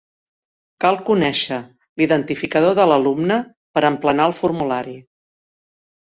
[0.83, 1.57] Cal conèixer
[2.01, 3.37] l'identificador de l'alumne
[3.79, 4.97] per emplenar el formulari.